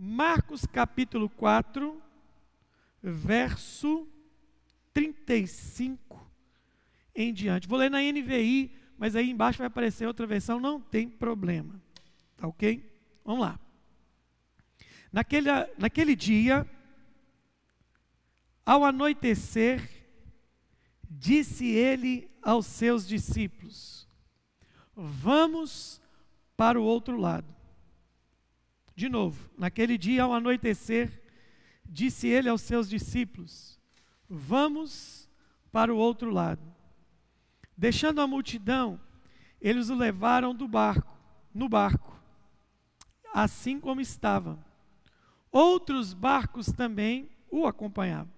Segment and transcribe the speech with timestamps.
[0.00, 2.00] Marcos capítulo 4,
[3.02, 4.06] verso
[4.94, 6.24] 35
[7.12, 7.66] em diante.
[7.66, 11.82] Vou ler na NVI, mas aí embaixo vai aparecer outra versão, não tem problema.
[12.36, 12.88] Tá ok?
[13.24, 13.58] Vamos lá.
[15.12, 16.64] Naquele, naquele dia,
[18.64, 19.82] ao anoitecer,
[21.10, 24.06] disse ele aos seus discípulos:
[24.94, 26.00] Vamos
[26.56, 27.57] para o outro lado.
[28.98, 31.22] De novo, naquele dia ao anoitecer,
[31.88, 33.78] disse ele aos seus discípulos:
[34.28, 35.30] Vamos
[35.70, 36.60] para o outro lado.
[37.76, 39.00] Deixando a multidão,
[39.60, 41.16] eles o levaram do barco,
[41.54, 42.20] no barco,
[43.32, 44.58] assim como estava.
[45.52, 48.32] Outros barcos também o acompanhavam.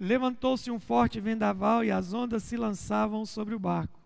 [0.00, 4.00] Levantou-se um forte vendaval e as ondas se lançavam sobre o barco,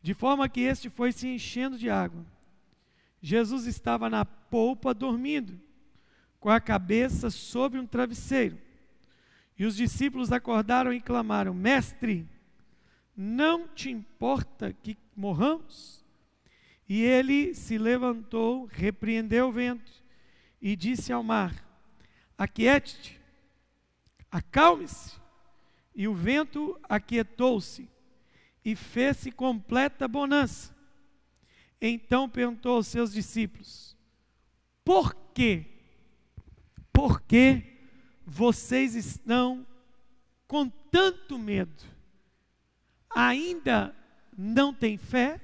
[0.00, 2.24] de forma que este foi se enchendo de água.
[3.26, 5.60] Jesus estava na polpa dormindo,
[6.38, 8.56] com a cabeça sobre um travesseiro.
[9.58, 12.24] E os discípulos acordaram e clamaram: Mestre,
[13.16, 16.04] não te importa que morramos?
[16.88, 19.90] E ele se levantou, repreendeu o vento
[20.62, 21.52] e disse ao mar:
[22.38, 23.20] Aquiete-te,
[24.30, 25.16] acalme-se.
[25.96, 27.90] E o vento aquietou-se
[28.64, 30.75] e fez-se completa bonança.
[31.80, 33.96] Então perguntou aos seus discípulos:
[34.84, 35.66] Por quê?
[36.92, 37.62] Por que
[38.24, 39.66] vocês estão
[40.48, 41.84] com tanto medo?
[43.14, 43.94] Ainda
[44.36, 45.40] não têm fé?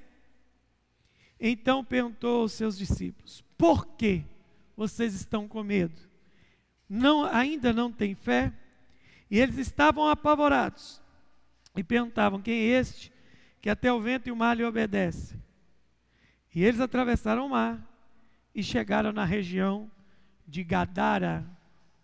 [1.39, 4.23] Então perguntou aos seus discípulos: Por que
[4.77, 6.01] vocês estão com medo?
[6.89, 8.53] Não, ainda não têm fé?
[9.31, 11.01] E eles estavam apavorados
[11.77, 13.13] e perguntavam: Quem é este
[13.61, 15.41] que até o vento e o mar lhe obedecem?
[16.55, 17.81] E eles atravessaram o mar
[18.55, 19.91] e chegaram na região
[20.47, 21.45] de Gadara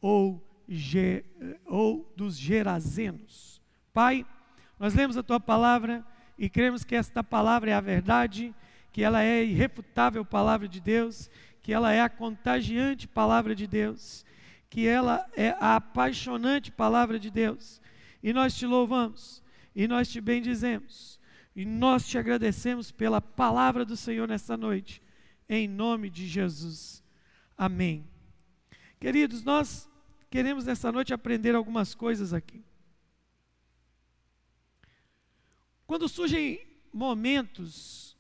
[0.01, 1.25] ou, Ge,
[1.67, 3.61] ou dos Gerazenos.
[3.93, 4.25] Pai,
[4.79, 6.05] nós lemos a tua palavra
[6.39, 8.55] e cremos que esta palavra é a verdade,
[8.93, 11.31] que ela é a irrefutável palavra de Deus,
[11.63, 14.25] que ela é a contagiante palavra de Deus,
[14.71, 17.83] que ela é a apaixonante palavra de Deus.
[18.23, 19.43] E nós te louvamos
[19.75, 21.18] e nós te bendizemos
[21.59, 25.03] e nós te agradecemos pela palavra do Senhor nessa noite,
[25.49, 27.03] em nome de Jesus.
[27.57, 28.09] Amém.
[29.01, 29.91] Queridos, nós
[30.31, 32.65] queremos nessa noite aprender algumas coisas aqui.
[35.85, 38.17] Quando surgem momentos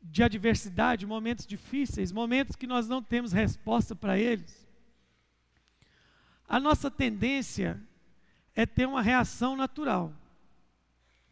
[0.00, 4.68] de adversidade, momentos difíceis, momentos que nós não temos resposta para eles,
[6.48, 7.82] a nossa tendência
[8.54, 10.14] é ter uma reação natural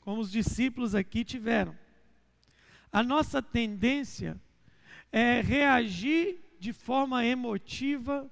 [0.04, 1.76] como os discípulos aqui tiveram.
[2.92, 4.40] A nossa tendência
[5.10, 8.30] é reagir de forma emotiva,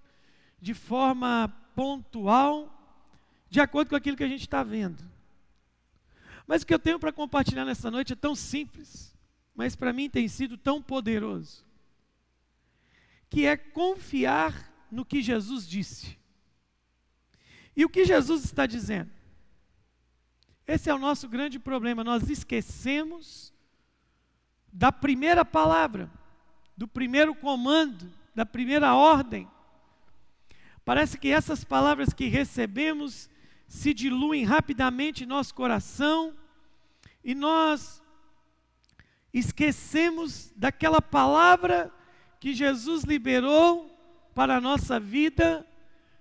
[0.61, 2.78] de forma pontual,
[3.49, 5.03] de acordo com aquilo que a gente está vendo.
[6.47, 9.16] Mas o que eu tenho para compartilhar nessa noite é tão simples,
[9.55, 11.65] mas para mim tem sido tão poderoso,
[13.31, 16.19] que é confiar no que Jesus disse.
[17.75, 19.11] E o que Jesus está dizendo?
[20.67, 22.05] Esse é o nosso grande problema.
[22.05, 23.53] Nós esquecemos
[24.73, 26.11] da primeira palavra,
[26.77, 29.49] do primeiro comando, da primeira ordem.
[30.84, 33.28] Parece que essas palavras que recebemos
[33.69, 36.34] se diluem rapidamente em nosso coração
[37.25, 38.03] e nós
[39.33, 41.93] esquecemos daquela palavra
[42.39, 43.89] que Jesus liberou
[44.34, 45.67] para a nossa vida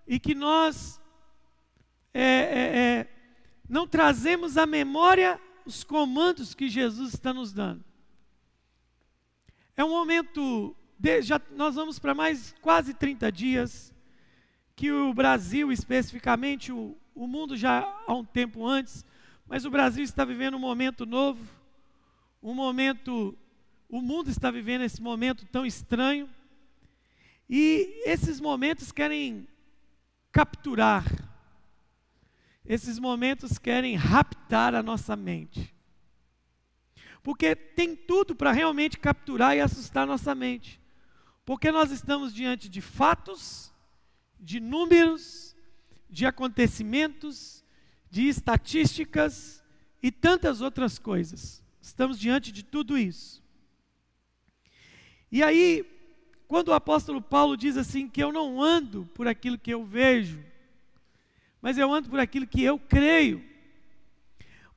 [0.07, 1.01] e que nós
[2.13, 3.07] é, é, é,
[3.71, 7.81] não trazemos à memória os comandos que Jesus está nos dando.
[9.77, 13.93] É um momento, de, já, nós vamos para mais quase 30 dias,
[14.75, 19.05] que o Brasil, especificamente, o, o mundo já há um tempo antes,
[19.47, 21.41] mas o Brasil está vivendo um momento novo,
[22.43, 23.37] um momento,
[23.87, 26.29] o mundo está vivendo esse momento tão estranho,
[27.49, 29.47] e esses momentos querem
[30.29, 31.05] capturar
[32.65, 35.73] esses momentos querem raptar a nossa mente.
[37.23, 40.79] Porque tem tudo para realmente capturar e assustar nossa mente.
[41.45, 43.73] Porque nós estamos diante de fatos,
[44.39, 45.55] de números,
[46.09, 47.63] de acontecimentos,
[48.09, 49.63] de estatísticas
[50.01, 51.63] e tantas outras coisas.
[51.81, 53.41] Estamos diante de tudo isso.
[55.31, 55.85] E aí,
[56.47, 60.43] quando o apóstolo Paulo diz assim que eu não ando por aquilo que eu vejo,
[61.61, 63.43] mas eu ando por aquilo que eu creio.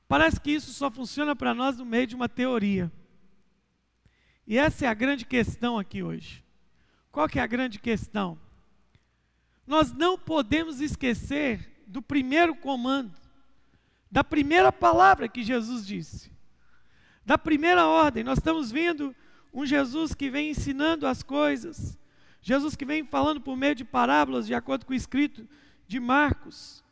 [0.06, 2.92] Parece que isso só funciona para nós no meio de uma teoria.
[4.46, 6.44] E essa é a grande questão aqui hoje.
[7.10, 8.38] qual que é a grande questão?
[9.66, 13.14] Nós não podemos esquecer do primeiro comando,
[14.10, 16.30] da primeira palavra que Jesus disse,
[17.24, 18.22] da primeira ordem.
[18.22, 19.14] Nós estamos vendo
[19.52, 21.96] um Jesus que vem ensinando as coisas,
[22.42, 25.48] Jesus que vem falando por meio de parábolas, de acordo com o escrito
[25.86, 26.82] de Marcos.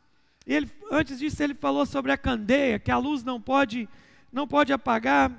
[0.45, 3.87] Ele, antes disso, ele falou sobre a candeia, que a luz não pode,
[4.31, 5.31] não pode apagar.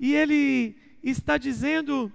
[0.00, 2.12] E ele está dizendo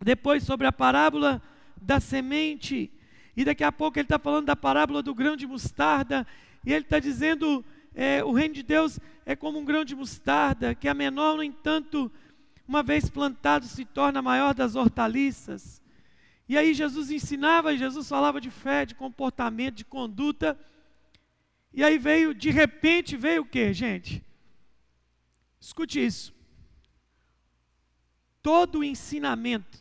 [0.00, 1.42] depois sobre a parábola
[1.76, 2.90] da semente.
[3.36, 6.26] E daqui a pouco ele está falando da parábola do grão de mostarda.
[6.64, 7.64] E ele está dizendo:
[7.94, 11.42] é, o reino de Deus é como um grão de mostarda, que é menor, no
[11.42, 12.10] entanto,
[12.66, 15.79] uma vez plantado, se torna a maior das hortaliças.
[16.50, 20.58] E aí Jesus ensinava, Jesus falava de fé, de comportamento, de conduta.
[21.72, 24.20] E aí veio, de repente, veio o que, gente?
[25.60, 26.34] Escute isso.
[28.42, 29.80] Todo ensinamento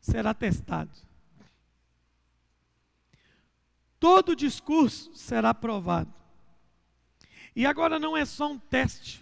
[0.00, 0.92] será testado.
[3.98, 6.14] Todo discurso será provado.
[7.56, 9.20] E agora não é só um teste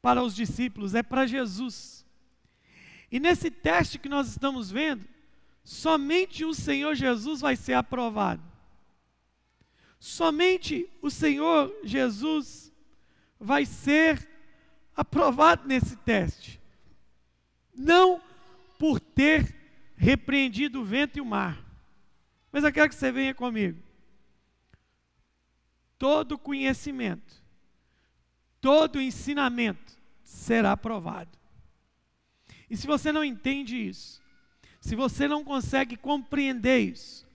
[0.00, 2.06] para os discípulos, é para Jesus.
[3.10, 5.12] E nesse teste que nós estamos vendo,
[5.64, 8.42] somente o Senhor Jesus vai ser aprovado.
[9.98, 12.70] Somente o Senhor Jesus
[13.40, 14.28] vai ser
[14.94, 16.60] aprovado nesse teste.
[17.74, 18.22] Não
[18.78, 19.54] por ter
[19.96, 21.64] repreendido o vento e o mar.
[22.52, 23.82] Mas eu quero que você venha comigo.
[25.98, 27.42] Todo conhecimento,
[28.60, 31.38] todo ensinamento será aprovado.
[32.68, 34.22] E se você não entende isso,
[34.84, 37.26] se você não consegue compreender isso,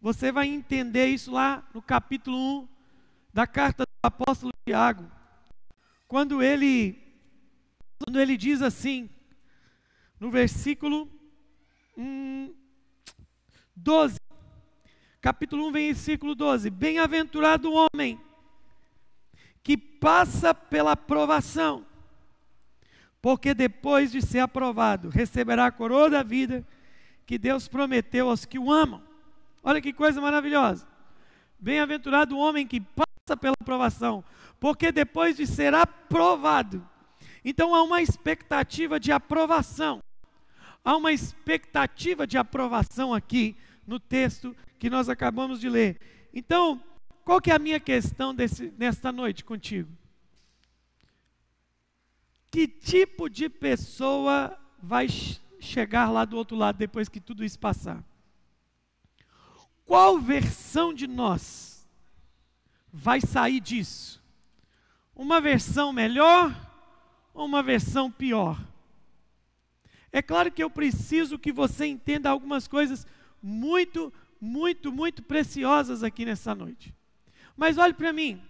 [0.00, 2.68] você vai entender isso lá no capítulo 1
[3.32, 5.08] da carta do apóstolo Tiago,
[6.08, 7.00] quando ele
[7.96, 9.08] quando ele diz assim,
[10.18, 11.08] no versículo
[11.96, 12.52] hum,
[13.76, 14.18] 12,
[15.20, 18.20] capítulo 1, versículo 12: Bem-aventurado o homem
[19.62, 21.86] que passa pela provação,
[23.24, 26.62] porque depois de ser aprovado, receberá a coroa da vida
[27.24, 29.02] que Deus prometeu aos que o amam.
[29.62, 30.86] Olha que coisa maravilhosa.
[31.58, 34.22] Bem-aventurado o homem que passa pela aprovação,
[34.60, 36.86] porque depois de ser aprovado,
[37.42, 40.02] então há uma expectativa de aprovação.
[40.84, 43.56] Há uma expectativa de aprovação aqui
[43.86, 45.98] no texto que nós acabamos de ler.
[46.34, 46.78] Então,
[47.24, 49.88] qual que é a minha questão desse, nesta noite contigo?
[52.54, 55.08] Que tipo de pessoa vai
[55.58, 58.00] chegar lá do outro lado depois que tudo isso passar?
[59.84, 61.84] Qual versão de nós
[62.92, 64.22] vai sair disso?
[65.16, 66.54] Uma versão melhor
[67.34, 68.56] ou uma versão pior?
[70.12, 73.04] É claro que eu preciso que você entenda algumas coisas
[73.42, 76.94] muito, muito, muito preciosas aqui nessa noite.
[77.56, 78.40] Mas olhe para mim.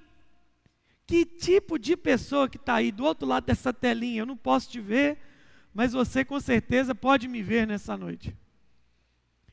[1.06, 4.22] Que tipo de pessoa que está aí do outro lado dessa telinha?
[4.22, 5.18] Eu não posso te ver,
[5.72, 8.34] mas você com certeza pode me ver nessa noite.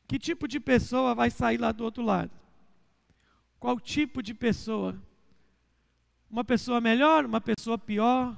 [0.07, 2.31] Que tipo de pessoa vai sair lá do outro lado?
[3.59, 4.95] Qual tipo de pessoa?
[6.29, 8.35] Uma pessoa melhor, uma pessoa pior?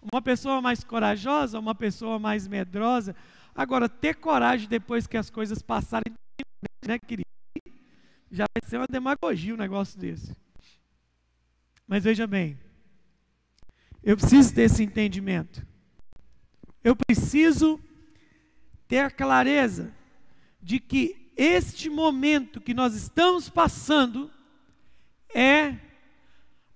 [0.00, 3.14] Uma pessoa mais corajosa, uma pessoa mais medrosa?
[3.54, 6.14] Agora, ter coragem depois que as coisas passarem
[6.86, 7.26] né, querido?
[8.30, 10.34] Já vai ser uma demagogia um negócio desse.
[11.86, 12.58] Mas veja bem,
[14.02, 15.66] eu preciso desse entendimento.
[16.82, 17.80] Eu preciso
[18.88, 19.92] ter a clareza
[20.62, 24.30] de que este momento que nós estamos passando
[25.34, 25.76] é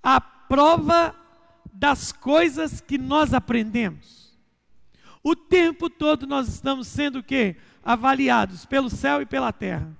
[0.03, 1.15] a prova
[1.73, 4.39] das coisas que nós aprendemos.
[5.23, 7.57] O tempo todo nós estamos sendo o quê?
[7.83, 9.97] avaliados pelo céu e pela terra.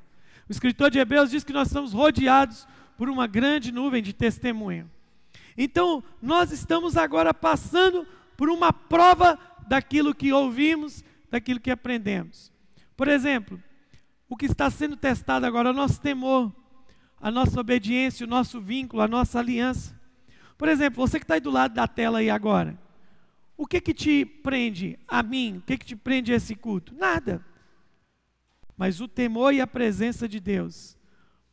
[0.49, 4.91] O escritor de Hebreus diz que nós estamos rodeados por uma grande nuvem de testemunho.
[5.57, 12.53] Então, nós estamos agora passando por uma prova daquilo que ouvimos, daquilo que aprendemos.
[12.97, 13.63] Por exemplo,
[14.29, 16.53] o que está sendo testado agora é o nosso temor,
[17.21, 19.99] a nossa obediência, o nosso vínculo, a nossa aliança.
[20.59, 22.79] Por exemplo, você que está aí do lado da tela aí agora,
[23.57, 25.59] o que que te prende a mim?
[25.59, 26.95] O que que te prende a esse culto?
[26.95, 27.45] Nada.
[28.77, 30.99] Mas o temor e a presença de Deus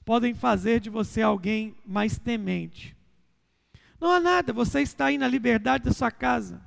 [0.03, 2.96] podem fazer de você alguém mais temente.
[3.99, 6.61] Não há nada, você está aí na liberdade da sua casa.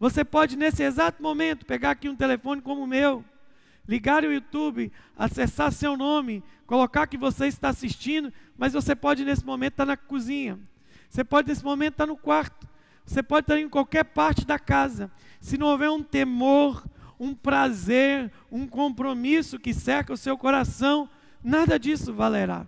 [0.00, 3.24] Você pode, nesse exato momento, pegar aqui um telefone como o meu,
[3.86, 9.44] ligar o YouTube, acessar seu nome, colocar que você está assistindo, mas você pode, nesse
[9.44, 10.58] momento, estar na cozinha.
[11.08, 12.68] Você pode, nesse momento, estar no quarto.
[13.06, 15.10] Você pode estar em qualquer parte da casa.
[15.40, 16.84] Se não houver um temor,
[17.18, 21.08] um prazer, um compromisso que cerca o seu coração,
[21.42, 22.66] nada disso valerá.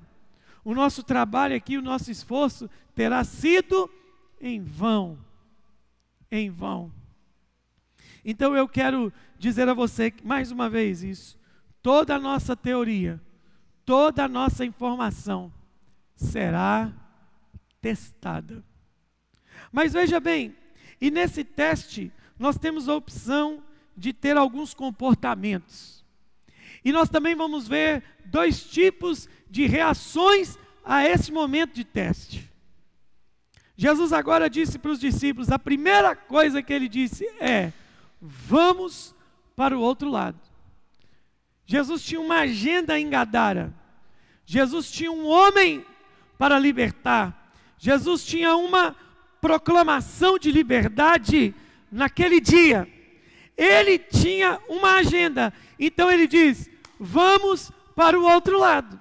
[0.65, 2.69] O nosso trabalho aqui, o nosso esforço
[3.01, 3.91] terá sido
[4.39, 5.19] em vão.
[6.31, 6.93] Em vão.
[8.23, 11.39] Então eu quero dizer a você mais uma vez isso.
[11.81, 13.19] Toda a nossa teoria,
[13.87, 15.51] toda a nossa informação
[16.15, 16.93] será
[17.81, 18.63] testada.
[19.73, 20.55] Mas veja bem,
[21.01, 23.65] e nesse teste nós temos a opção
[23.97, 26.05] de ter alguns comportamentos.
[26.85, 32.50] E nós também vamos ver dois tipos de reações a esse momento de teste.
[33.81, 37.73] Jesus agora disse para os discípulos: a primeira coisa que ele disse é:
[38.21, 39.15] vamos
[39.57, 40.39] para o outro lado.
[41.65, 43.73] Jesus tinha uma agenda em Gadara.
[44.45, 45.83] Jesus tinha um homem
[46.37, 47.55] para libertar.
[47.79, 48.95] Jesus tinha uma
[49.41, 51.55] proclamação de liberdade
[51.91, 52.87] naquele dia.
[53.57, 55.55] Ele tinha uma agenda.
[55.79, 56.69] Então ele diz:
[56.99, 59.01] vamos para o outro lado.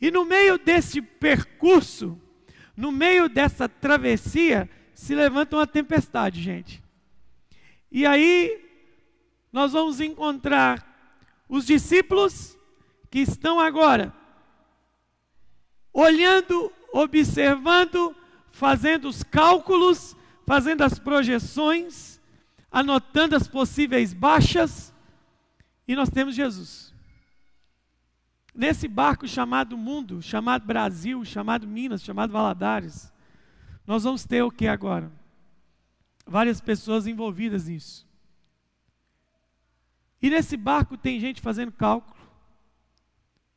[0.00, 2.16] E no meio desse percurso,
[2.76, 6.82] no meio dessa travessia, se levanta uma tempestade, gente.
[7.90, 8.64] E aí
[9.52, 10.86] nós vamos encontrar
[11.48, 12.56] os discípulos
[13.10, 14.14] que estão agora
[15.92, 18.14] olhando, observando,
[18.52, 22.20] fazendo os cálculos, fazendo as projeções,
[22.70, 24.92] anotando as possíveis baixas,
[25.86, 26.89] e nós temos Jesus.
[28.54, 33.12] Nesse barco chamado mundo, chamado Brasil, chamado Minas, chamado Valadares,
[33.86, 35.10] nós vamos ter o que agora?
[36.26, 38.08] Várias pessoas envolvidas nisso.
[40.22, 42.16] E nesse barco tem gente fazendo cálculo,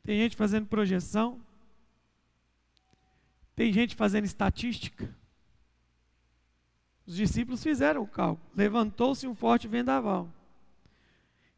[0.04, 1.42] tem gente fazendo projeção,
[3.56, 5.14] tem gente fazendo estatística.
[7.06, 8.50] Os discípulos fizeram o cálculo.
[8.56, 10.32] Levantou-se um forte vendaval.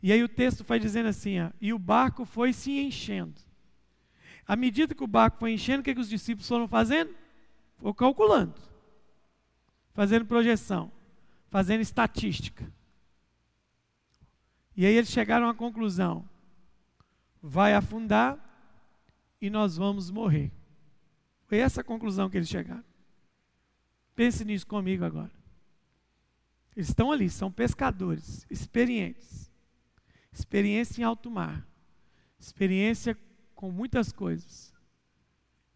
[0.05, 3.41] E aí o texto vai dizendo assim: ó, e o barco foi se enchendo.
[4.45, 7.11] À medida que o barco foi enchendo, o que, que os discípulos foram fazendo?
[7.77, 8.53] Foram calculando,
[9.95, 10.91] fazendo projeção,
[11.49, 12.71] fazendo estatística.
[14.77, 16.29] E aí eles chegaram à conclusão:
[17.41, 18.37] vai afundar
[19.41, 20.51] e nós vamos morrer.
[21.47, 22.85] Foi essa a conclusão que eles chegaram.
[24.15, 25.31] Pense nisso comigo agora.
[26.75, 29.45] Eles estão ali, são pescadores, experientes.
[30.35, 31.65] Experiência em alto mar.
[32.37, 33.17] Experiência
[33.55, 34.73] com muitas coisas.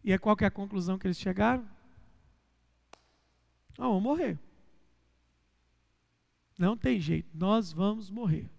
[0.04, 1.66] E é qual que é a conclusão que eles chegaram?
[3.78, 4.38] Nós vamos morrer.
[6.58, 8.50] Não tem jeito, nós vamos morrer.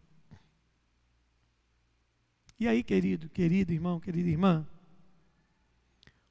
[2.60, 4.68] E aí, querido, querido irmão, querida irmã,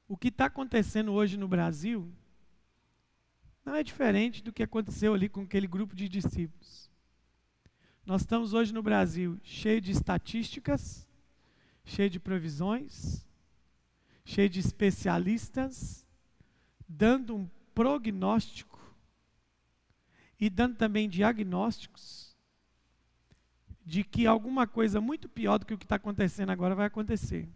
[0.05, 2.11] o que está acontecendo hoje no Brasil
[3.63, 6.90] não é diferente do que aconteceu ali com aquele grupo de discípulos.
[8.11, 11.07] Nós estamos hoje no Brasil cheio de estatísticas,
[11.85, 13.25] cheio de previsões,
[14.25, 16.05] cheio de especialistas,
[16.85, 18.77] dando um prognóstico
[20.37, 22.35] e dando também diagnósticos
[23.85, 27.47] de que alguma coisa muito pior do que o que está acontecendo agora vai acontecer.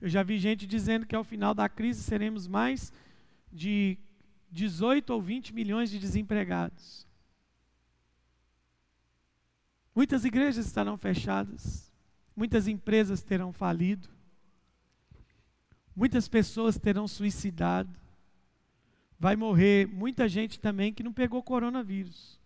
[0.00, 2.92] Eu já vi gente dizendo que ao final da crise seremos mais
[3.52, 3.96] de
[4.50, 7.11] 18 ou 20 milhões de desempregados.
[9.94, 11.92] Muitas igrejas estarão fechadas,
[12.34, 14.08] muitas empresas terão falido,
[15.94, 17.94] muitas pessoas terão suicidado,
[19.18, 22.40] vai morrer muita gente também que não pegou coronavírus.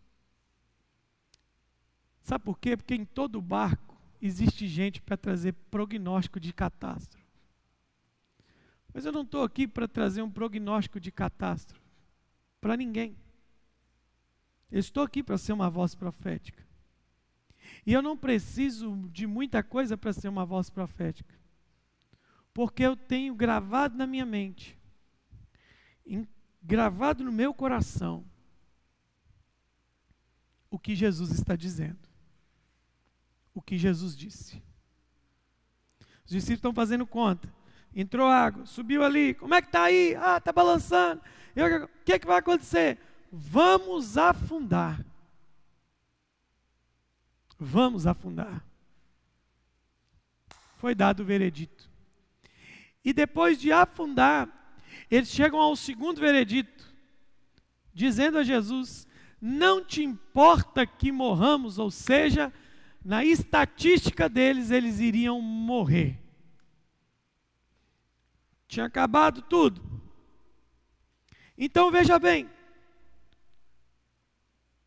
[2.22, 2.76] Sabe por quê?
[2.76, 7.24] Porque em todo barco existe gente para trazer prognóstico de catástrofe.
[8.92, 11.86] Mas eu não estou aqui para trazer um prognóstico de catástrofe
[12.60, 13.16] para ninguém.
[14.72, 16.65] Eu estou aqui para ser uma voz profética.
[17.84, 21.34] E eu não preciso de muita coisa para ser uma voz profética.
[22.52, 24.78] Porque eu tenho gravado na minha mente,
[26.62, 28.24] gravado no meu coração,
[30.70, 32.06] o que Jesus está dizendo
[33.56, 34.62] o que Jesus disse.
[36.26, 37.50] Os discípulos estão fazendo conta.
[37.94, 39.32] Entrou água, subiu ali.
[39.32, 40.14] Como é que está aí?
[40.16, 41.22] Ah, está balançando.
[41.56, 42.98] O que, é que vai acontecer?
[43.32, 45.02] Vamos afundar.
[47.58, 48.64] Vamos afundar.
[50.76, 51.88] Foi dado o veredito.
[53.04, 54.48] E depois de afundar,
[55.10, 56.92] eles chegam ao segundo veredito,
[57.94, 59.06] dizendo a Jesus:
[59.40, 62.52] Não te importa que morramos, ou seja,
[63.04, 66.20] na estatística deles, eles iriam morrer.
[68.66, 69.80] Tinha acabado tudo.
[71.56, 72.50] Então veja bem,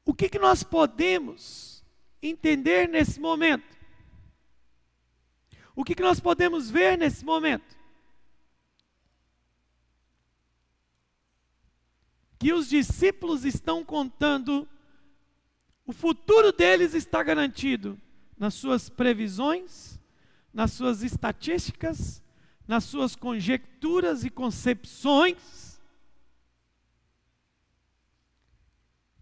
[0.06, 1.79] o que, que nós podemos
[2.22, 3.78] entender nesse momento?
[5.76, 7.78] O que, que nós podemos ver nesse momento?
[12.38, 14.68] Que os discípulos estão contando,
[15.86, 18.00] o futuro deles está garantido
[18.38, 20.00] nas suas previsões,
[20.54, 22.22] nas suas estatísticas,
[22.68, 25.80] nas suas conjecturas e concepções.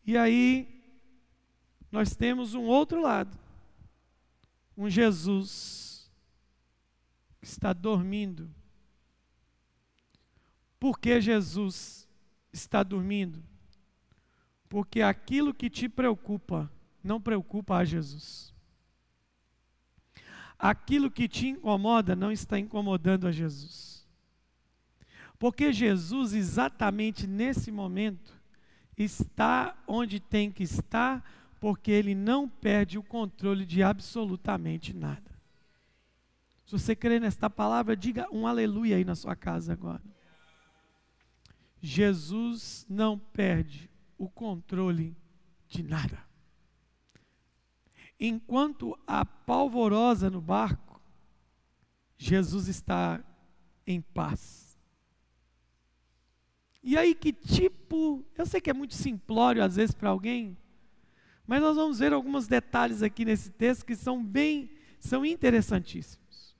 [0.05, 0.76] E aí,
[1.97, 3.35] nós temos um outro lado,
[4.77, 6.07] um Jesus
[7.41, 8.53] que está dormindo.
[10.79, 12.07] Por que Jesus
[12.53, 13.43] está dormindo?
[14.69, 16.71] Porque aquilo que te preocupa
[17.03, 18.53] não preocupa a Jesus.
[20.59, 24.05] Aquilo que te incomoda não está incomodando a Jesus.
[25.39, 28.39] Porque Jesus, exatamente nesse momento,
[28.95, 31.23] está onde tem que estar,
[31.59, 35.37] porque ele não perde o controle de absolutamente nada.
[36.65, 40.03] Se você crê nesta palavra, diga um aleluia aí na sua casa agora.
[41.81, 45.15] Jesus não perde o controle
[45.67, 46.25] de nada.
[48.19, 51.01] Enquanto há polvorosa no barco,
[52.17, 53.23] Jesus está
[53.85, 54.67] em paz.
[56.83, 60.57] E aí, que tipo, eu sei que é muito simplório às vezes para alguém,
[61.47, 66.53] mas nós vamos ver alguns detalhes aqui nesse texto que são bem, são interessantíssimos.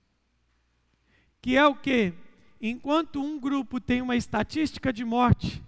[1.42, 2.14] Que é o que?
[2.60, 5.62] Enquanto um grupo tem uma estatística de morte,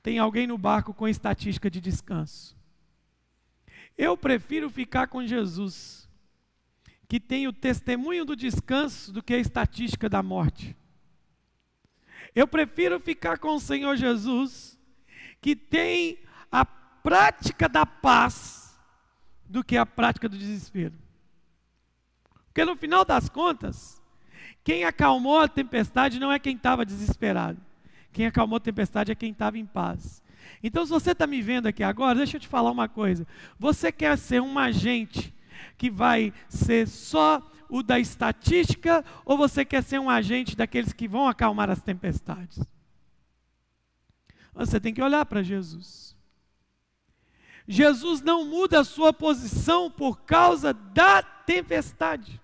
[0.00, 2.56] tem alguém no barco com estatística de descanso.
[3.96, 6.08] Eu prefiro ficar com Jesus,
[7.08, 10.76] que tem o testemunho do descanso, do que a estatística da morte.
[12.32, 14.78] Eu prefiro ficar com o Senhor Jesus,
[15.40, 16.64] que tem a
[17.08, 18.78] prática da paz,
[19.48, 20.92] do que a prática do desespero.
[22.44, 24.02] Porque no final das contas,
[24.62, 27.58] quem acalmou a tempestade não é quem estava desesperado.
[28.12, 30.22] Quem acalmou a tempestade é quem estava em paz.
[30.62, 33.26] Então, se você está me vendo aqui agora, deixa eu te falar uma coisa.
[33.58, 35.34] Você quer ser um agente
[35.78, 41.08] que vai ser só o da estatística, ou você quer ser um agente daqueles que
[41.08, 42.62] vão acalmar as tempestades?
[44.52, 46.17] Você tem que olhar para Jesus.
[47.68, 52.40] Jesus não muda a sua posição por causa da tempestade.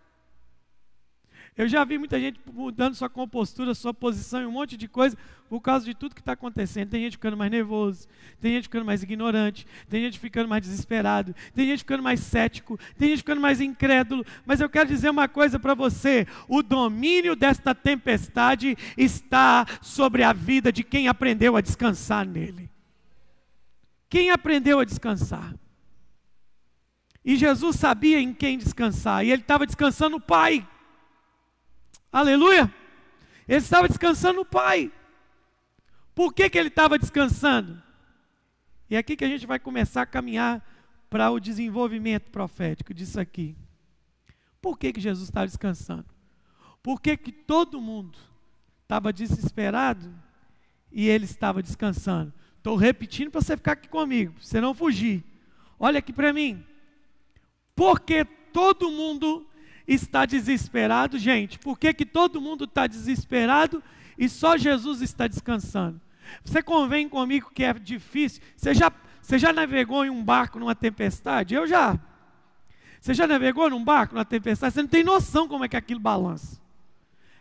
[1.56, 5.16] Eu já vi muita gente mudando sua compostura, sua posição e um monte de coisa
[5.48, 6.90] por causa de tudo que está acontecendo.
[6.90, 8.08] Tem gente ficando mais nervoso,
[8.40, 12.78] tem gente ficando mais ignorante, tem gente ficando mais desesperado, tem gente ficando mais cético,
[12.98, 14.26] tem gente ficando mais incrédulo.
[14.44, 20.34] Mas eu quero dizer uma coisa para você: o domínio desta tempestade está sobre a
[20.34, 22.73] vida de quem aprendeu a descansar nele.
[24.08, 25.54] Quem aprendeu a descansar?
[27.24, 30.68] E Jesus sabia em quem descansar, e ele estava descansando no Pai.
[32.12, 32.72] Aleluia!
[33.48, 34.92] Ele estava descansando no Pai.
[36.14, 37.82] Por que, que ele estava descansando?
[38.88, 40.64] E é aqui que a gente vai começar a caminhar
[41.08, 43.56] para o desenvolvimento profético disso aqui.
[44.60, 46.06] Por que, que Jesus estava descansando?
[46.82, 48.18] Por que, que todo mundo
[48.82, 50.14] estava desesperado
[50.92, 52.32] e ele estava descansando?
[52.64, 55.22] Estou repetindo para você ficar aqui comigo, para você não fugir.
[55.78, 56.64] Olha aqui para mim.
[57.76, 58.24] Porque
[58.54, 59.46] todo mundo
[59.86, 61.58] está desesperado, gente?
[61.58, 63.82] Por que, que todo mundo está desesperado
[64.16, 66.00] e só Jesus está descansando?
[66.42, 68.42] Você convém comigo que é difícil?
[68.56, 71.54] Você já, você já navegou em um barco numa tempestade?
[71.54, 72.00] Eu já.
[72.98, 74.72] Você já navegou num barco numa tempestade?
[74.72, 76.58] Você não tem noção como é que aquilo balança.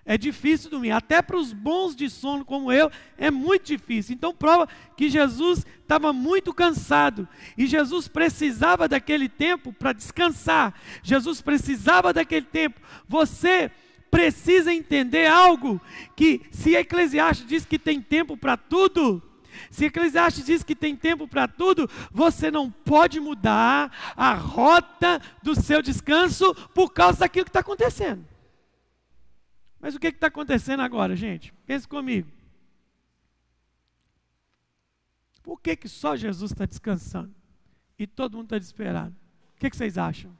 [0.05, 4.13] É difícil dormir, até para os bons de sono como eu, é muito difícil.
[4.13, 10.73] Então prova que Jesus estava muito cansado e Jesus precisava daquele tempo para descansar.
[11.01, 12.81] Jesus precisava daquele tempo.
[13.07, 13.71] Você
[14.11, 15.81] precisa entender algo
[16.15, 19.23] que se Eclesiastes diz que tem tempo para tudo,
[19.71, 25.55] se Eclesiastes diz que tem tempo para tudo, você não pode mudar a rota do
[25.55, 28.32] seu descanso por causa daquilo que está acontecendo.
[29.83, 31.53] Mas o que está acontecendo agora, gente?
[31.65, 32.31] Pense comigo.
[35.43, 37.35] Por que, que só Jesus está descansando
[37.99, 39.13] e todo mundo está desesperado?
[39.57, 40.33] O que, que vocês acham?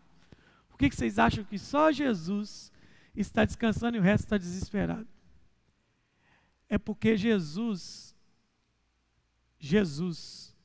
[0.70, 2.72] Por que, que vocês acham que só Jesus
[3.14, 5.10] está descansando e o resto está desesperado?
[6.70, 8.16] É porque Jesus,
[9.60, 10.56] Jesus,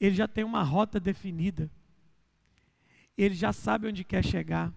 [0.00, 1.70] ele já tem uma rota definida,
[3.16, 4.74] ele já sabe onde quer chegar.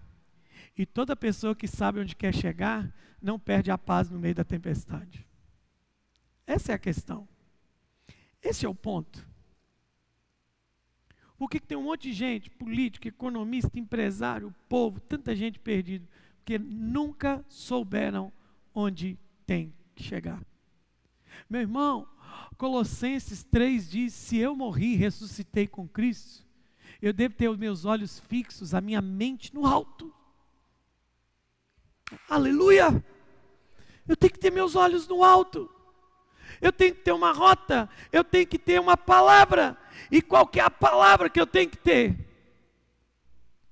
[0.76, 4.44] E toda pessoa que sabe onde quer chegar não perde a paz no meio da
[4.44, 5.26] tempestade.
[6.46, 7.26] Essa é a questão.
[8.42, 9.26] Esse é o ponto.
[11.36, 16.06] Por que, tem um monte de gente, político, economista, empresário, povo, tanta gente perdida?
[16.38, 18.32] Porque nunca souberam
[18.74, 20.44] onde tem que chegar.
[21.48, 22.06] Meu irmão,
[22.56, 26.46] Colossenses 3 diz: Se eu morri e ressuscitei com Cristo,
[27.00, 30.12] eu devo ter os meus olhos fixos, a minha mente no alto.
[32.28, 33.04] Aleluia!
[34.06, 35.70] Eu tenho que ter meus olhos no alto.
[36.60, 39.76] Eu tenho que ter uma rota, eu tenho que ter uma palavra.
[40.10, 42.16] E qual que é a palavra que eu tenho que ter?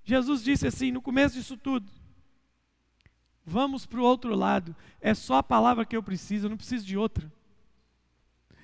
[0.04, 1.90] Jesus disse assim no começo disso tudo:
[3.44, 4.74] Vamos para o outro lado.
[5.00, 7.30] É só a palavra que eu preciso, eu não preciso de outra.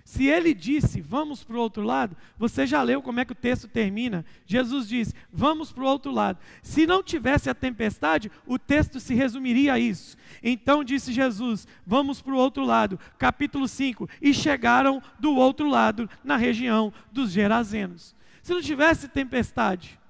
[0.08, 3.34] Se ele disse, vamos para o outro lado, você já leu como é que o
[3.34, 4.24] texto termina.
[4.46, 6.38] Jesus disse, vamos para o outro lado.
[6.62, 10.16] Se não tivesse a tempestade, o texto se resumiria a isso.
[10.42, 12.98] Então disse Jesus, vamos para o outro lado.
[13.18, 14.08] Capítulo 5.
[14.22, 18.16] E chegaram do outro lado, na região dos Gerazenos.
[18.42, 20.00] Se não tivesse tempestade,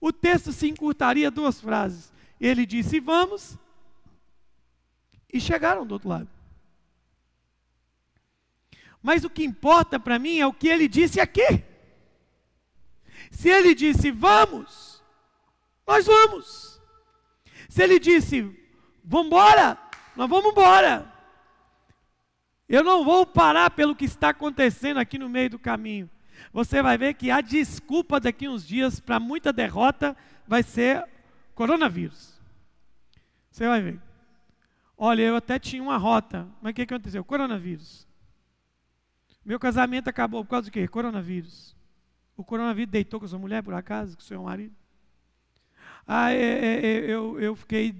[0.00, 2.10] o texto se encurtaria duas frases.
[2.40, 3.58] Ele disse, vamos,
[5.30, 6.39] e chegaram do outro lado.
[9.02, 11.64] Mas o que importa para mim é o que ele disse aqui.
[13.30, 15.02] Se ele disse vamos,
[15.86, 16.80] nós vamos.
[17.68, 18.42] Se ele disse
[19.04, 19.78] vamos embora,
[20.16, 21.10] nós vamos embora.
[22.68, 26.08] Eu não vou parar pelo que está acontecendo aqui no meio do caminho.
[26.52, 31.04] Você vai ver que a desculpa daqui uns dias para muita derrota vai ser
[31.54, 32.40] coronavírus.
[33.50, 34.00] Você vai ver.
[34.96, 37.24] Olha, eu até tinha uma rota, mas o que aconteceu?
[37.24, 38.06] Coronavírus.
[39.50, 40.86] Meu casamento acabou por causa do quê?
[40.86, 41.74] Coronavírus.
[42.36, 44.72] O coronavírus deitou com a sua mulher, por acaso, com o seu marido?
[46.06, 47.92] Ah, é, é, é, eu, eu fiquei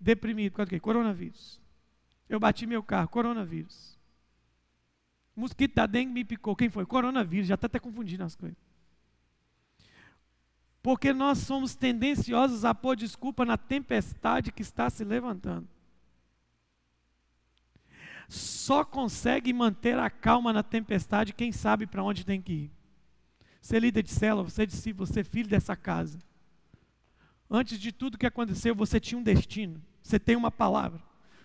[0.00, 0.80] deprimido por causa do quê?
[0.80, 1.60] Coronavírus.
[2.26, 3.98] Eu bati meu carro, coronavírus.
[5.36, 6.56] O mosquito da dengue me picou.
[6.56, 6.86] Quem foi?
[6.86, 7.48] Coronavírus.
[7.48, 8.56] Já está até confundindo as coisas.
[10.82, 15.68] Porque nós somos tendenciosos a pôr desculpa na tempestade que está se levantando
[18.34, 22.70] só consegue manter a calma na tempestade quem sabe para onde tem que ir.
[23.60, 26.18] Você é líder de célula, você é discípulo, você é filho dessa casa.
[27.50, 31.00] Antes de tudo que aconteceu, você tinha um destino, você tem uma palavra,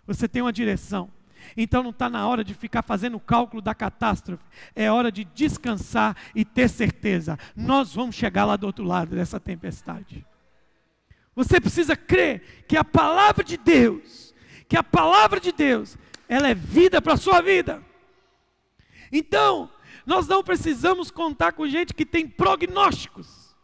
[0.05, 1.09] você tem uma direção.
[1.55, 4.43] Então não está na hora de ficar fazendo o cálculo da catástrofe,
[4.75, 7.37] é hora de descansar e ter certeza.
[7.55, 10.25] Nós vamos chegar lá do outro lado dessa tempestade.
[11.35, 14.33] Você precisa crer que a palavra de Deus,
[14.67, 15.97] que a palavra de Deus
[16.29, 17.83] ela é vida para a sua vida.
[19.11, 19.69] Então,
[20.05, 23.55] nós não precisamos contar com gente que tem prognósticos,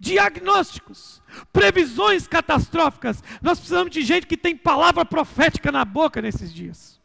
[0.00, 3.22] diagnósticos, previsões catastróficas.
[3.40, 7.00] Nós precisamos de gente que tem palavra profética na boca nesses dias.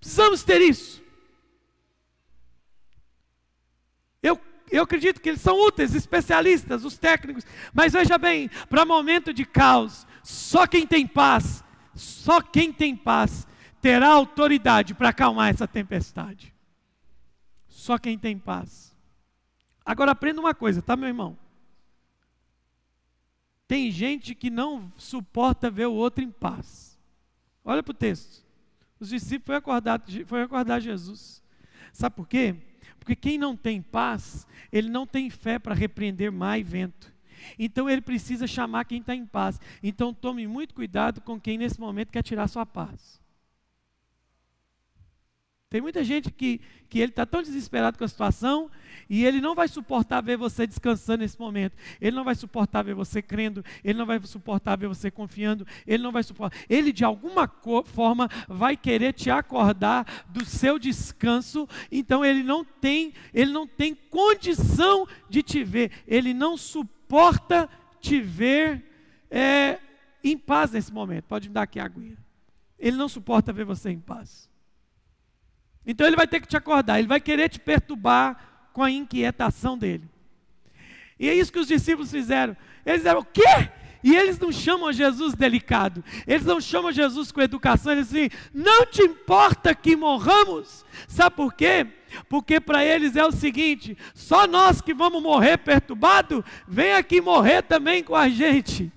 [0.00, 1.02] Precisamos ter isso.
[4.22, 7.44] Eu, eu acredito que eles são úteis, especialistas, os técnicos,
[7.74, 11.62] mas veja bem, para momento de caos, só quem tem paz,
[11.94, 13.46] só quem tem paz
[13.84, 16.54] terá autoridade para acalmar essa tempestade.
[17.68, 18.96] Só quem tem paz.
[19.84, 21.36] Agora aprenda uma coisa, tá, meu irmão?
[23.68, 26.98] Tem gente que não suporta ver o outro em paz.
[27.62, 28.42] Olha para o texto.
[28.98, 30.02] Os discípulos foram acordar,
[30.42, 31.42] acordar Jesus.
[31.92, 32.56] Sabe por quê?
[32.98, 37.12] Porque quem não tem paz, ele não tem fé para repreender mar e vento.
[37.58, 39.60] Então ele precisa chamar quem está em paz.
[39.82, 43.22] Então tome muito cuidado com quem nesse momento quer tirar sua paz.
[45.74, 48.70] Tem muita gente que, que ele está tão desesperado com a situação
[49.10, 51.76] e ele não vai suportar ver você descansando nesse momento.
[52.00, 53.64] Ele não vai suportar ver você crendo.
[53.82, 55.66] Ele não vai suportar ver você confiando.
[55.84, 56.56] Ele não vai suportar.
[56.70, 57.50] Ele de alguma
[57.86, 61.68] forma vai querer te acordar do seu descanso.
[61.90, 65.90] Então ele não tem, ele não tem condição de te ver.
[66.06, 67.68] Ele não suporta
[68.00, 68.80] te ver
[69.28, 69.80] é,
[70.22, 71.24] em paz nesse momento.
[71.24, 72.16] Pode me dar aqui a aguinha.
[72.78, 74.53] Ele não suporta ver você em paz.
[75.86, 79.76] Então ele vai ter que te acordar, ele vai querer te perturbar com a inquietação
[79.76, 80.04] dele.
[81.18, 82.56] E é isso que os discípulos fizeram.
[82.84, 83.70] Eles disseram, o quê?
[84.02, 88.84] E eles não chamam Jesus delicado, eles não chamam Jesus com educação, eles dizem, não
[88.84, 90.84] te importa que morramos.
[91.08, 91.86] Sabe por quê?
[92.28, 97.62] Porque para eles é o seguinte: só nós que vamos morrer perturbado, vem aqui morrer
[97.62, 98.92] também com a gente.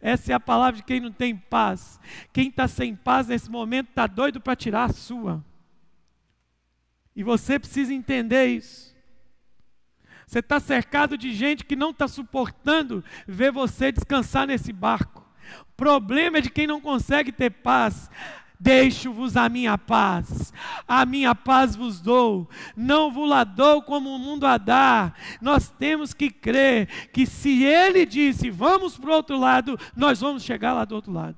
[0.00, 2.00] Essa é a palavra de quem não tem paz.
[2.32, 5.42] Quem está sem paz nesse momento está doido para tirar a sua.
[7.14, 8.94] E você precisa entender isso.
[10.26, 15.24] Você está cercado de gente que não está suportando ver você descansar nesse barco.
[15.76, 18.10] Problema é de quem não consegue ter paz.
[18.58, 20.52] Deixo-vos a minha paz,
[20.88, 25.12] a minha paz vos dou, não vos la dou como o mundo a dá.
[25.42, 30.44] Nós temos que crer que se Ele disse, vamos para o outro lado, nós vamos
[30.44, 31.36] chegar lá do outro lado.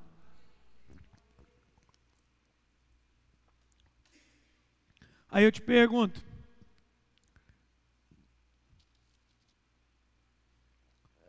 [5.36, 6.24] Aí eu te pergunto,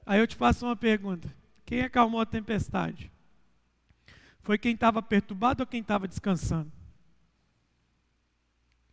[0.05, 1.29] Aí eu te faço uma pergunta:
[1.65, 3.11] quem acalmou a tempestade?
[4.39, 6.71] Foi quem estava perturbado ou quem estava descansando?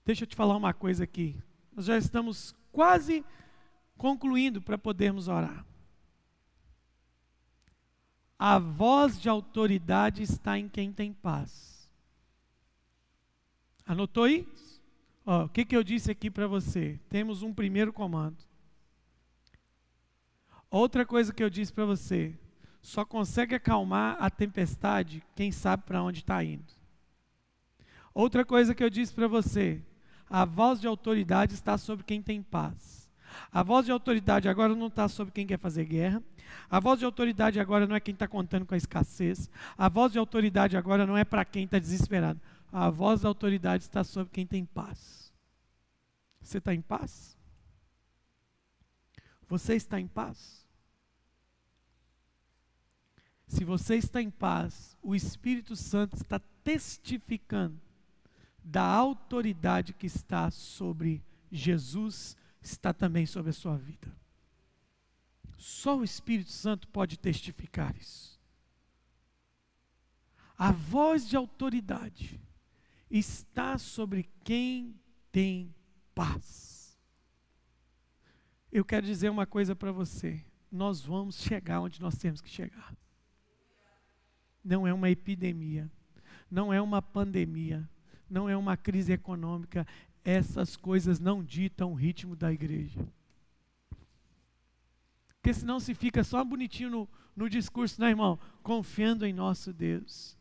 [0.05, 1.41] Deixa eu te falar uma coisa aqui.
[1.73, 3.25] Nós já estamos quase
[3.97, 5.65] concluindo para podermos orar.
[8.37, 11.89] A voz de autoridade está em quem tem paz.
[13.87, 14.45] Anotou aí?
[15.27, 17.01] Ó, o que, que eu disse aqui para você?
[17.09, 18.37] Temos um primeiro comando.
[20.71, 22.35] Outra coisa que eu disse para você:
[22.83, 26.73] só consegue acalmar a tempestade quem sabe para onde está indo.
[28.13, 29.81] Outra coisa que eu disse para você:
[30.29, 33.09] a voz de autoridade está sobre quem tem paz.
[33.51, 36.23] A voz de autoridade agora não está sobre quem quer fazer guerra.
[36.71, 39.51] A voz de autoridade agora não é quem está contando com a escassez.
[39.77, 42.41] A voz de autoridade agora não é para quem está desesperado.
[42.77, 45.33] A voz da autoridade está sobre quem tem paz.
[46.41, 47.39] Você está em paz?
[49.47, 50.67] Você está em paz?
[53.47, 57.81] Se você está em paz, o Espírito Santo está testificando
[58.65, 64.13] da autoridade que está sobre Jesus, está também sobre a sua vida.
[65.57, 68.37] Só o Espírito Santo pode testificar isso.
[70.59, 72.43] A voz de autoridade
[73.19, 74.95] está sobre quem
[75.31, 75.75] tem
[76.15, 76.99] paz.
[78.71, 82.95] Eu quero dizer uma coisa para você: nós vamos chegar onde nós temos que chegar
[84.65, 85.91] não é uma epidemia,
[86.51, 87.89] não é uma pandemia,
[88.29, 89.87] não é uma crise econômica.
[90.25, 93.07] Essas coisas não ditam o ritmo da igreja.
[95.35, 98.39] Porque senão se fica só bonitinho no, no discurso, né, irmão?
[98.63, 100.39] Confiando em nosso Deus,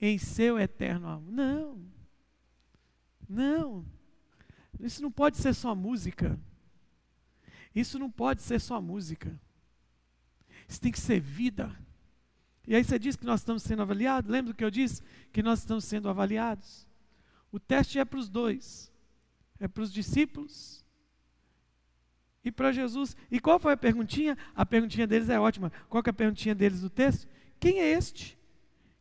[0.00, 1.32] em seu eterno amor.
[1.32, 1.80] Não,
[3.28, 3.84] não.
[4.80, 6.38] Isso não pode ser só música.
[7.74, 9.38] Isso não pode ser só música.
[10.68, 11.74] Isso tem que ser vida.
[12.66, 14.30] E aí você diz que nós estamos sendo avaliados?
[14.30, 15.02] Lembra do que eu disse?
[15.32, 16.86] Que nós estamos sendo avaliados.
[17.52, 18.92] O teste é para os dois:
[19.60, 20.84] é para os discípulos
[22.44, 23.16] e para Jesus.
[23.30, 24.36] E qual foi a perguntinha?
[24.54, 25.70] A perguntinha deles é ótima.
[25.88, 27.28] Qual é a perguntinha deles no texto?
[27.58, 28.36] Quem é este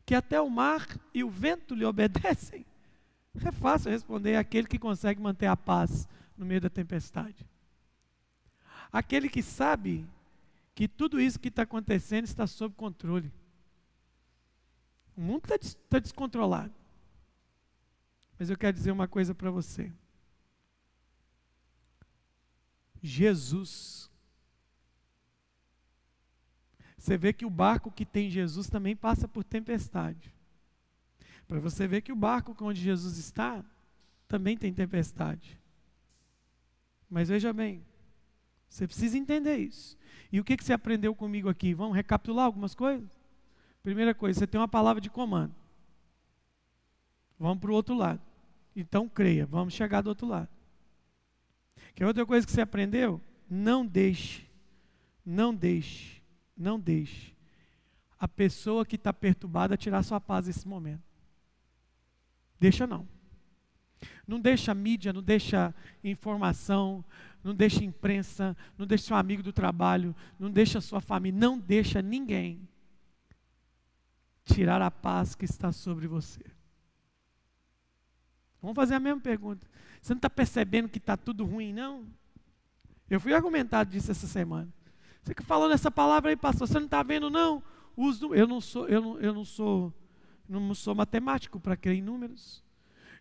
[0.05, 2.65] que até o mar e o vento lhe obedecem?
[3.43, 7.45] É fácil responder aquele que consegue manter a paz no meio da tempestade.
[8.91, 10.05] Aquele que sabe
[10.73, 13.31] que tudo isso que está acontecendo está sob controle.
[15.15, 15.57] O mundo está
[15.89, 16.73] tá descontrolado.
[18.37, 19.91] Mas eu quero dizer uma coisa para você.
[23.01, 24.09] Jesus.
[26.97, 30.34] Você vê que o barco que tem Jesus também passa por tempestade.
[31.47, 33.63] Para você ver que o barco onde Jesus está
[34.27, 35.59] também tem tempestade.
[37.09, 37.85] Mas veja bem,
[38.67, 39.97] você precisa entender isso.
[40.31, 41.73] E o que, que você aprendeu comigo aqui?
[41.73, 43.09] Vamos recapitular algumas coisas?
[43.83, 45.53] Primeira coisa, você tem uma palavra de comando.
[47.37, 48.21] Vamos para o outro lado.
[48.75, 50.49] Então creia, vamos chegar do outro lado.
[51.93, 53.21] Que outra coisa que você aprendeu?
[53.49, 54.45] Não deixe,
[55.25, 56.21] não deixe,
[56.57, 57.35] não deixe
[58.19, 61.03] a pessoa que está perturbada tirar sua paz nesse momento.
[62.59, 63.07] Deixa não.
[64.27, 67.03] Não deixa mídia, não deixa informação,
[67.43, 72.01] não deixa imprensa, não deixa seu amigo do trabalho, não deixa sua família, não deixa
[72.01, 72.67] ninguém
[74.43, 76.41] tirar a paz que está sobre você.
[78.61, 79.67] Vamos fazer a mesma pergunta.
[80.01, 82.05] Você não está percebendo que está tudo ruim, não?
[83.09, 84.71] Eu fui argumentado disso essa semana.
[85.21, 87.61] Você que falou nessa palavra aí, pastor, você não está vendo, não?
[88.35, 89.93] Eu não sou, eu não, eu não sou,
[90.47, 92.63] não sou matemático para crer em números.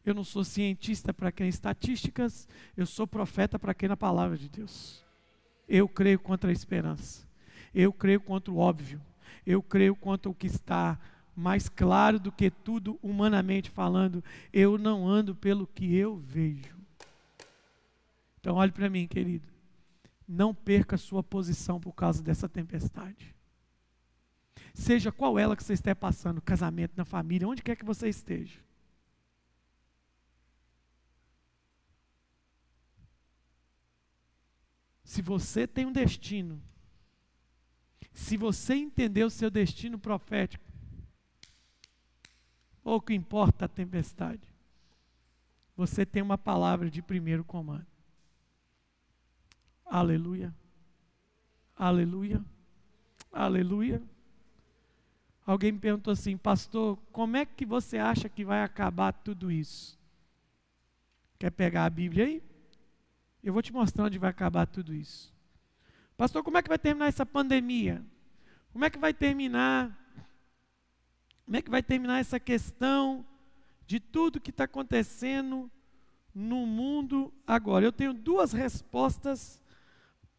[0.05, 2.49] Eu não sou cientista para crer em estatísticas.
[2.77, 5.03] Eu sou profeta para crer na palavra de Deus.
[5.69, 7.27] Eu creio contra a esperança.
[7.75, 9.01] Eu creio contra o óbvio.
[9.47, 10.99] Eu creio contra o que está
[11.35, 16.77] mais claro do que tudo, humanamente falando, eu não ando pelo que eu vejo.
[18.39, 19.49] Então, olhe para mim, querido.
[20.29, 23.34] Não perca sua posição por causa dessa tempestade.
[24.75, 28.61] Seja qual ela que você esteja passando, casamento, na família, onde quer que você esteja.
[35.05, 36.61] Se você tem um destino,
[38.13, 40.65] se você entender o seu destino profético,
[42.85, 44.47] Pouco importa a tempestade.
[45.75, 47.87] Você tem uma palavra de primeiro comando.
[49.87, 50.55] Aleluia.
[51.75, 52.45] Aleluia.
[53.33, 54.03] Aleluia.
[55.47, 59.99] Alguém me perguntou assim, pastor, como é que você acha que vai acabar tudo isso?
[61.39, 62.43] Quer pegar a Bíblia aí?
[63.43, 65.35] Eu vou te mostrar onde vai acabar tudo isso.
[66.17, 68.03] Pastor, como é que vai terminar essa pandemia?
[68.73, 69.95] Como é que vai terminar?
[71.45, 73.27] Como é que vai terminar essa questão
[73.87, 75.71] de tudo que está acontecendo
[76.35, 77.85] no mundo agora?
[77.85, 79.63] Eu tenho duas respostas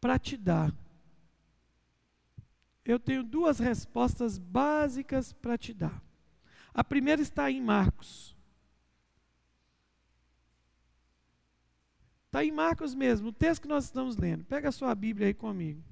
[0.00, 0.74] para te dar.
[2.86, 6.00] Eu tenho duas respostas básicas para te dar.
[6.72, 8.36] A primeira está em Marcos.
[12.26, 14.44] Está em Marcos mesmo, o texto que nós estamos lendo.
[14.44, 15.82] Pega a sua Bíblia aí comigo.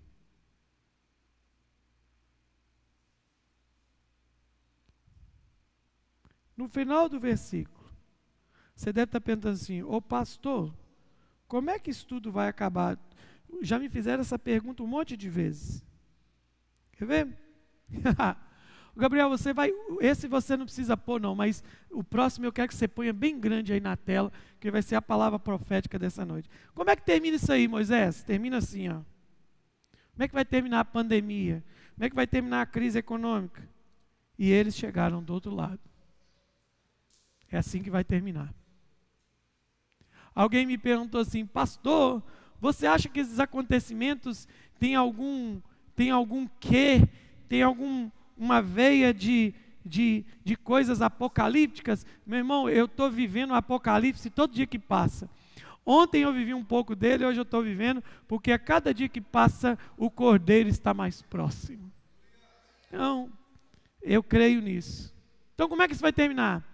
[6.57, 7.91] No final do versículo,
[8.77, 10.73] você deve estar pensando assim: Ô pastor,
[11.49, 12.97] como é que isso tudo vai acabar?
[13.63, 15.85] Já me fizeram essa pergunta um monte de vezes.
[16.97, 17.29] Quer ver?
[18.97, 19.73] Gabriel, você vai.
[20.01, 23.39] Esse você não precisa pôr, não, mas o próximo eu quero que você ponha bem
[23.39, 26.49] grande aí na tela, que vai ser a palavra profética dessa noite.
[26.75, 28.23] Como é que termina isso aí, Moisés?
[28.23, 29.01] Termina assim, ó.
[30.13, 31.65] Como é que vai terminar a pandemia?
[31.95, 33.69] Como é que vai terminar a crise econômica?
[34.39, 35.81] E eles chegaram do outro lado.
[37.51, 38.55] É assim que vai terminar.
[40.35, 42.23] Alguém me perguntou assim, pastor,
[42.61, 45.61] você acha que esses acontecimentos têm algum,
[45.95, 47.09] tem algum quê,
[47.49, 49.55] tem algum uma veia de,
[49.85, 55.29] de, de coisas apocalípticas, meu irmão, eu estou vivendo o apocalipse todo dia que passa.
[55.87, 59.21] Ontem eu vivi um pouco dele, hoje eu estou vivendo, porque a cada dia que
[59.21, 61.93] passa o cordeiro está mais próximo.
[62.89, 63.31] Então,
[64.01, 65.15] eu creio nisso.
[65.55, 66.65] Então, como é que isso vai terminar?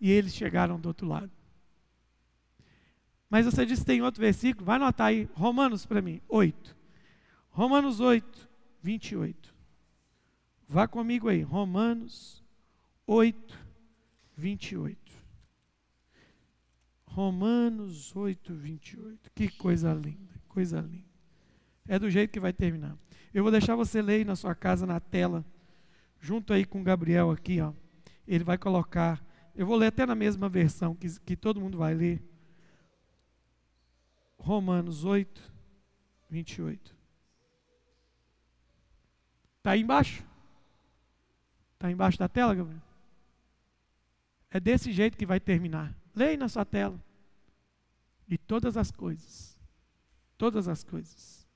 [0.00, 1.30] E eles chegaram do outro lado.
[3.28, 6.76] Mas você disse tem outro versículo, vai anotar aí, Romanos para mim, 8.
[7.50, 8.48] Romanos 8,
[8.84, 9.54] 28.
[10.68, 12.44] Vá comigo aí, Romanos
[13.06, 13.58] 8,
[14.36, 14.98] 28.
[17.06, 19.30] Romanos 8, 28.
[19.34, 21.08] Que coisa linda, coisa linda.
[21.88, 22.94] É do jeito que vai terminar.
[23.32, 25.42] Eu vou deixar você ler aí na sua casa, na tela,
[26.20, 27.72] junto aí com o Gabriel aqui, ó.
[28.28, 31.94] Ele vai colocar, eu vou ler até na mesma versão que, que todo mundo vai
[31.94, 32.22] ler.
[34.36, 35.40] Romanos 8,
[36.28, 37.03] 28.
[39.64, 40.22] Está aí embaixo?
[41.72, 42.82] Está embaixo da tela, Gabriel?
[44.50, 45.96] É desse jeito que vai terminar.
[46.14, 47.02] Leia na sua tela.
[48.28, 49.58] E todas as coisas,
[50.36, 51.48] todas as coisas,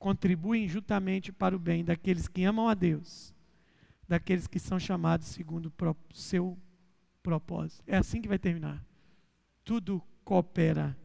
[0.00, 3.32] contribuem juntamente para o bem daqueles que amam a Deus,
[4.08, 6.58] daqueles que são chamados segundo o seu
[7.22, 7.84] propósito.
[7.86, 8.84] É assim que vai terminar.
[9.64, 10.98] Tudo coopera,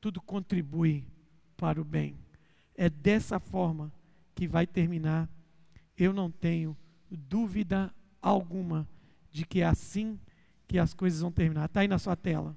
[0.00, 1.06] tudo contribui
[1.58, 2.16] para o bem.
[2.74, 3.92] É dessa forma
[4.34, 5.28] que vai terminar.
[6.02, 6.76] Eu não tenho
[7.08, 8.88] dúvida alguma
[9.30, 10.18] de que é assim
[10.66, 11.66] que as coisas vão terminar.
[11.66, 12.56] Está aí na sua tela.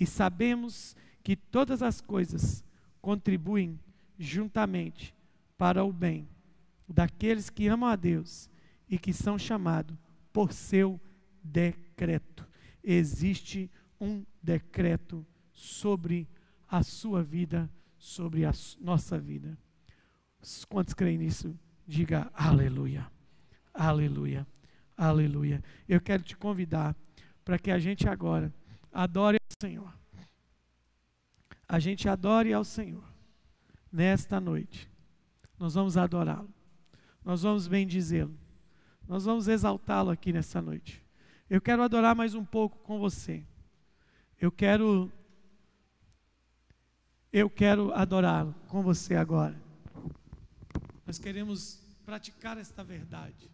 [0.00, 2.64] E sabemos que todas as coisas
[3.02, 3.78] contribuem
[4.18, 5.14] juntamente
[5.58, 6.26] para o bem
[6.88, 8.48] daqueles que amam a Deus
[8.88, 9.94] e que são chamados
[10.32, 10.98] por seu
[11.42, 12.48] decreto.
[12.82, 16.26] Existe um decreto sobre
[16.66, 19.58] a sua vida, sobre a nossa vida.
[20.70, 21.54] Quantos creem nisso?
[21.86, 23.10] Diga aleluia.
[23.72, 24.46] Aleluia.
[24.96, 25.62] Aleluia.
[25.88, 26.94] Eu quero te convidar
[27.44, 28.52] para que a gente agora
[28.92, 29.92] adore ao Senhor.
[31.68, 33.04] A gente adore ao Senhor.
[33.92, 34.90] Nesta noite.
[35.58, 36.48] Nós vamos adorá-lo.
[37.24, 38.36] Nós vamos bendizê-lo.
[39.06, 41.04] Nós vamos exaltá-lo aqui nessa noite.
[41.48, 43.44] Eu quero adorar mais um pouco com você.
[44.40, 45.12] Eu quero
[47.32, 49.63] eu quero adorá-lo com você agora.
[51.06, 53.53] Nós queremos praticar esta verdade.